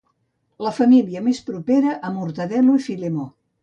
[0.67, 3.33] La familiar més propera a Mortadel·lo i Filemó.